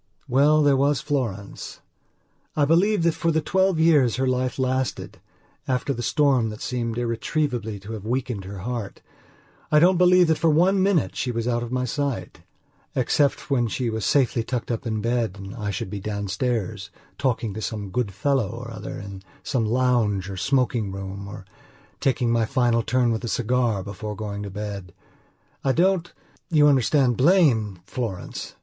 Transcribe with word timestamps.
Well, 0.27 0.63
there 0.63 0.75
was 0.75 0.99
Florence: 0.99 1.79
I 2.55 2.65
believe 2.65 3.03
that 3.03 3.13
for 3.13 3.29
the 3.31 3.39
twelve 3.39 3.79
years 3.79 4.15
her 4.15 4.25
life 4.25 4.57
lasted, 4.57 5.19
after 5.67 5.93
the 5.93 6.01
storm 6.01 6.49
that 6.49 6.59
seemed 6.59 6.97
irretrievably 6.97 7.79
to 7.81 7.91
have 7.93 8.03
weakened 8.03 8.45
her 8.45 8.61
heartI 8.63 9.01
don't 9.79 9.99
believe 9.99 10.25
that 10.29 10.39
for 10.39 10.49
one 10.49 10.81
minute 10.81 11.15
she 11.15 11.29
was 11.31 11.47
out 11.47 11.61
of 11.61 11.71
my 11.71 11.85
sight, 11.85 12.39
except 12.95 13.51
when 13.51 13.67
she 13.67 13.91
was 13.91 14.03
safely 14.03 14.43
tucked 14.43 14.71
up 14.71 14.87
in 14.87 15.01
bed 15.01 15.35
and 15.37 15.53
I 15.53 15.69
should 15.69 15.91
be 15.91 15.99
downstairs, 15.99 16.89
talking 17.19 17.53
to 17.53 17.61
some 17.61 17.91
good 17.91 18.11
fellow 18.11 18.49
or 18.49 18.71
other 18.71 18.97
in 18.99 19.21
some 19.43 19.65
lounge 19.67 20.31
or 20.31 20.35
smoking 20.35 20.91
room 20.91 21.27
or 21.27 21.45
taking 21.99 22.31
my 22.31 22.45
final 22.45 22.81
turn 22.81 23.11
with 23.11 23.23
a 23.23 23.27
cigar 23.27 23.83
before 23.83 24.15
going 24.15 24.41
to 24.41 24.49
bed. 24.49 24.95
I 25.63 25.73
don't, 25.73 26.11
you 26.49 26.67
understand, 26.67 27.17
blame 27.17 27.81
Florence. 27.85 28.55